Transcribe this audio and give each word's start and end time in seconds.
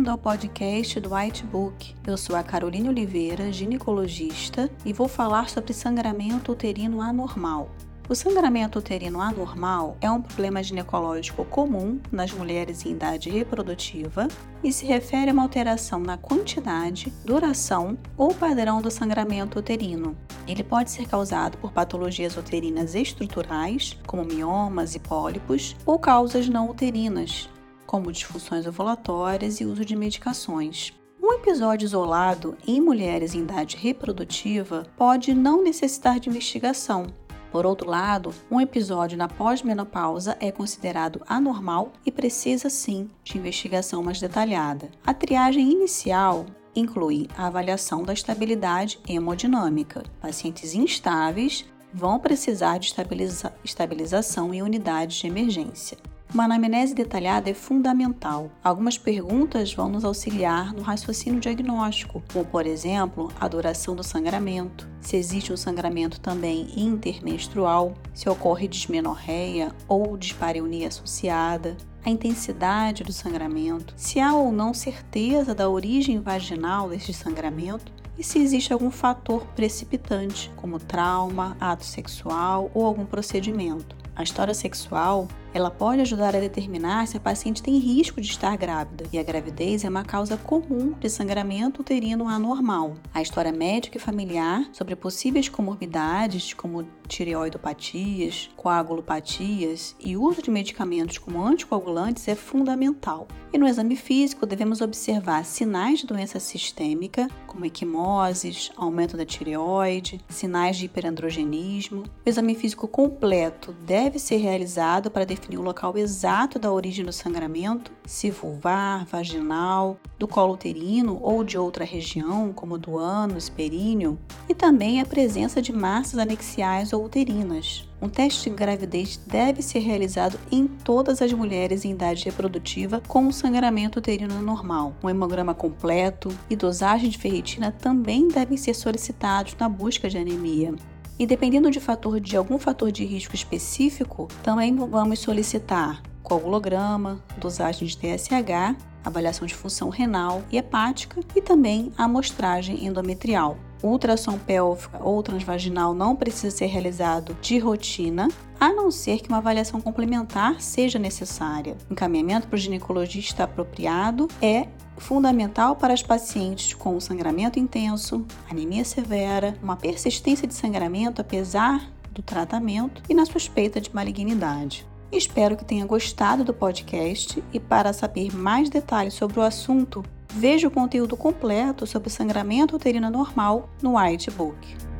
Bem-vindo 0.00 0.12
ao 0.12 0.16
podcast 0.16 0.98
do 0.98 1.14
White 1.14 1.44
Book. 1.44 1.94
Eu 2.06 2.16
sou 2.16 2.34
a 2.34 2.42
Carolina 2.42 2.88
Oliveira, 2.88 3.52
ginecologista, 3.52 4.70
e 4.82 4.94
vou 4.94 5.06
falar 5.06 5.50
sobre 5.50 5.74
sangramento 5.74 6.52
uterino 6.52 7.02
anormal. 7.02 7.68
O 8.08 8.14
sangramento 8.14 8.78
uterino 8.78 9.20
anormal 9.20 9.98
é 10.00 10.10
um 10.10 10.22
problema 10.22 10.62
ginecológico 10.62 11.44
comum 11.44 12.00
nas 12.10 12.32
mulheres 12.32 12.86
em 12.86 12.92
idade 12.92 13.28
reprodutiva 13.28 14.26
e 14.64 14.72
se 14.72 14.86
refere 14.86 15.28
a 15.28 15.34
uma 15.34 15.42
alteração 15.42 16.00
na 16.00 16.16
quantidade, 16.16 17.12
duração 17.22 17.98
ou 18.16 18.34
padrão 18.34 18.80
do 18.80 18.90
sangramento 18.90 19.58
uterino. 19.58 20.16
Ele 20.48 20.64
pode 20.64 20.90
ser 20.90 21.06
causado 21.06 21.58
por 21.58 21.72
patologias 21.72 22.38
uterinas 22.38 22.94
estruturais, 22.94 23.98
como 24.06 24.24
miomas 24.24 24.94
e 24.94 24.98
pólipos, 24.98 25.76
ou 25.84 25.98
causas 25.98 26.48
não 26.48 26.70
uterinas, 26.70 27.50
como 27.90 28.12
disfunções 28.12 28.68
ovulatórias 28.68 29.60
e 29.60 29.64
uso 29.64 29.84
de 29.84 29.96
medicações. 29.96 30.92
Um 31.20 31.32
episódio 31.32 31.84
isolado 31.84 32.56
em 32.64 32.80
mulheres 32.80 33.34
em 33.34 33.40
idade 33.40 33.76
reprodutiva 33.76 34.86
pode 34.96 35.34
não 35.34 35.64
necessitar 35.64 36.20
de 36.20 36.28
investigação. 36.28 37.08
Por 37.50 37.66
outro 37.66 37.90
lado, 37.90 38.32
um 38.48 38.60
episódio 38.60 39.18
na 39.18 39.26
pós-menopausa 39.26 40.36
é 40.38 40.52
considerado 40.52 41.20
anormal 41.26 41.92
e 42.06 42.12
precisa 42.12 42.70
sim 42.70 43.10
de 43.24 43.36
investigação 43.36 44.04
mais 44.04 44.20
detalhada. 44.20 44.88
A 45.04 45.12
triagem 45.12 45.72
inicial 45.72 46.46
inclui 46.76 47.26
a 47.36 47.48
avaliação 47.48 48.04
da 48.04 48.12
estabilidade 48.12 49.00
hemodinâmica. 49.08 50.04
Pacientes 50.20 50.74
instáveis 50.74 51.64
vão 51.92 52.20
precisar 52.20 52.78
de 52.78 52.86
estabiliza 52.86 53.52
estabilização 53.64 54.54
em 54.54 54.62
unidades 54.62 55.16
de 55.16 55.26
emergência. 55.26 55.98
Uma 56.32 56.44
anamnese 56.44 56.94
detalhada 56.94 57.50
é 57.50 57.54
fundamental. 57.54 58.52
Algumas 58.62 58.96
perguntas 58.96 59.74
vão 59.74 59.88
nos 59.88 60.04
auxiliar 60.04 60.72
no 60.72 60.80
raciocínio 60.80 61.40
diagnóstico, 61.40 62.22
como, 62.32 62.44
por 62.44 62.66
exemplo, 62.66 63.32
a 63.40 63.48
duração 63.48 63.96
do 63.96 64.04
sangramento, 64.04 64.88
se 65.00 65.16
existe 65.16 65.52
um 65.52 65.56
sangramento 65.56 66.20
também 66.20 66.68
intermenstrual, 66.76 67.94
se 68.14 68.28
ocorre 68.28 68.68
dismenorreia 68.68 69.72
ou 69.88 70.16
dispareunia 70.16 70.86
associada, 70.86 71.76
a 72.04 72.08
intensidade 72.08 73.02
do 73.02 73.12
sangramento, 73.12 73.92
se 73.96 74.20
há 74.20 74.32
ou 74.32 74.52
não 74.52 74.72
certeza 74.72 75.52
da 75.52 75.68
origem 75.68 76.20
vaginal 76.20 76.88
deste 76.88 77.12
sangramento 77.12 77.92
e 78.16 78.22
se 78.22 78.38
existe 78.38 78.72
algum 78.72 78.90
fator 78.90 79.44
precipitante, 79.56 80.50
como 80.54 80.78
trauma, 80.78 81.56
ato 81.60 81.84
sexual 81.84 82.70
ou 82.72 82.86
algum 82.86 83.04
procedimento. 83.04 83.96
A 84.14 84.22
história 84.22 84.54
sexual 84.54 85.26
ela 85.52 85.70
pode 85.70 86.00
ajudar 86.00 86.36
a 86.36 86.40
determinar 86.40 87.06
se 87.06 87.16
a 87.16 87.20
paciente 87.20 87.62
tem 87.62 87.78
risco 87.78 88.20
de 88.20 88.28
estar 88.28 88.56
grávida, 88.56 89.04
e 89.12 89.18
a 89.18 89.22
gravidez 89.22 89.84
é 89.84 89.88
uma 89.88 90.04
causa 90.04 90.36
comum 90.36 90.92
de 91.00 91.08
sangramento 91.08 91.80
uterino 91.80 92.28
anormal. 92.28 92.94
A 93.12 93.20
história 93.20 93.52
médica 93.52 93.98
e 93.98 94.00
familiar 94.00 94.68
sobre 94.72 94.94
possíveis 94.94 95.48
comorbidades, 95.48 96.54
como 96.54 96.86
tireoidopatias, 97.08 98.48
coagulopatias 98.56 99.96
e 99.98 100.16
uso 100.16 100.40
de 100.40 100.50
medicamentos 100.50 101.18
como 101.18 101.44
anticoagulantes 101.44 102.28
é 102.28 102.36
fundamental. 102.36 103.26
E 103.52 103.58
no 103.58 103.66
exame 103.66 103.96
físico 103.96 104.46
devemos 104.46 104.80
observar 104.80 105.44
sinais 105.44 105.98
de 105.98 106.06
doença 106.06 106.38
sistêmica, 106.38 107.26
como 107.48 107.64
equimoses, 107.64 108.70
aumento 108.76 109.16
da 109.16 109.26
tireoide, 109.26 110.20
sinais 110.28 110.76
de 110.76 110.84
hiperandrogenismo. 110.84 112.04
O 112.24 112.28
exame 112.28 112.54
físico 112.54 112.86
completo 112.86 113.72
deve 113.84 114.20
ser 114.20 114.36
realizado 114.36 115.10
para 115.10 115.24
definir 115.24 115.39
definir 115.40 115.58
o 115.58 115.62
local 115.62 115.96
exato 115.96 116.58
da 116.58 116.70
origem 116.70 117.04
do 117.04 117.12
sangramento, 117.12 117.90
se 118.04 118.30
vulvar, 118.30 119.04
vaginal, 119.06 119.96
do 120.18 120.28
colo 120.28 120.54
uterino 120.54 121.18
ou 121.22 121.42
de 121.42 121.56
outra 121.56 121.84
região, 121.84 122.52
como 122.52 122.78
do 122.78 122.98
ânus, 122.98 123.48
períneo, 123.48 124.18
e 124.48 124.54
também 124.54 125.00
a 125.00 125.06
presença 125.06 125.62
de 125.62 125.72
massas 125.72 126.18
anexiais 126.18 126.92
ou 126.92 127.04
uterinas. 127.04 127.88
Um 128.02 128.08
teste 128.08 128.48
de 128.48 128.56
gravidez 128.56 129.18
deve 129.26 129.62
ser 129.62 129.80
realizado 129.80 130.38
em 130.50 130.66
todas 130.66 131.20
as 131.20 131.32
mulheres 131.32 131.84
em 131.84 131.92
idade 131.92 132.24
reprodutiva 132.24 133.02
com 133.06 133.30
sangramento 133.30 133.98
uterino 133.98 134.40
normal. 134.40 134.94
Um 135.02 135.10
hemograma 135.10 135.54
completo 135.54 136.30
e 136.48 136.56
dosagem 136.56 137.10
de 137.10 137.18
ferritina 137.18 137.70
também 137.70 138.28
devem 138.28 138.56
ser 138.56 138.74
solicitados 138.74 139.54
na 139.58 139.68
busca 139.68 140.08
de 140.08 140.16
anemia. 140.16 140.74
E 141.20 141.26
dependendo 141.26 141.70
de 141.70 141.78
fator 141.78 142.18
de 142.18 142.34
algum 142.34 142.58
fator 142.58 142.90
de 142.90 143.04
risco 143.04 143.34
específico, 143.34 144.26
também 144.42 144.74
vamos 144.74 145.18
solicitar 145.18 146.02
coagulograma, 146.22 147.22
dosagem 147.36 147.86
de 147.86 147.94
TSH, 147.94 148.74
avaliação 149.04 149.46
de 149.46 149.54
função 149.54 149.90
renal 149.90 150.42
e 150.50 150.56
hepática 150.56 151.20
e 151.36 151.42
também 151.42 151.92
a 151.98 152.04
amostragem 152.04 152.86
endometrial. 152.86 153.58
Ultrassom 153.82 154.38
pélvica 154.38 154.98
ou 155.02 155.22
transvaginal 155.22 155.94
não 155.94 156.14
precisa 156.14 156.54
ser 156.54 156.66
realizado 156.66 157.36
de 157.40 157.58
rotina, 157.58 158.28
a 158.58 158.72
não 158.72 158.90
ser 158.90 159.20
que 159.20 159.28
uma 159.28 159.38
avaliação 159.38 159.80
complementar 159.80 160.60
seja 160.60 160.98
necessária. 160.98 161.76
Encaminhamento 161.90 162.46
para 162.46 162.56
o 162.56 162.58
ginecologista 162.58 163.44
apropriado 163.44 164.28
é 164.42 164.68
fundamental 164.98 165.76
para 165.76 165.94
as 165.94 166.02
pacientes 166.02 166.74
com 166.74 167.00
sangramento 167.00 167.58
intenso, 167.58 168.26
anemia 168.50 168.84
severa, 168.84 169.56
uma 169.62 169.76
persistência 169.76 170.46
de 170.46 170.54
sangramento 170.54 171.20
apesar 171.20 171.90
do 172.12 172.22
tratamento 172.22 173.02
e 173.08 173.14
na 173.14 173.24
suspeita 173.24 173.80
de 173.80 173.94
malignidade. 173.94 174.86
Espero 175.10 175.56
que 175.56 175.64
tenha 175.64 175.86
gostado 175.86 176.44
do 176.44 176.54
podcast 176.54 177.42
e 177.52 177.58
para 177.58 177.92
saber 177.92 178.34
mais 178.34 178.68
detalhes 178.68 179.14
sobre 179.14 179.40
o 179.40 179.42
assunto, 179.42 180.04
veja 180.32 180.68
o 180.68 180.70
conteúdo 180.70 181.16
completo 181.16 181.86
sobre 181.86 182.10
sangramento 182.10 182.76
uterino 182.76 183.10
normal 183.10 183.68
no 183.82 183.96
White 183.96 184.30
Book. 184.30 184.90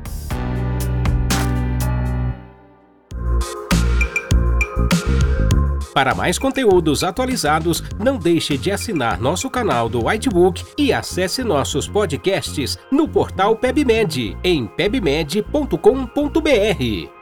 Para 5.93 6.15
mais 6.15 6.39
conteúdos 6.39 7.03
atualizados, 7.03 7.83
não 7.99 8.17
deixe 8.17 8.57
de 8.57 8.71
assinar 8.71 9.19
nosso 9.19 9.49
canal 9.49 9.89
do 9.89 10.05
Whitebook 10.05 10.63
e 10.77 10.93
acesse 10.93 11.43
nossos 11.43 11.87
podcasts 11.87 12.77
no 12.89 13.07
portal 13.07 13.57
PebMed 13.57 14.37
em 14.43 14.65
pebmed.com.br. 14.65 17.20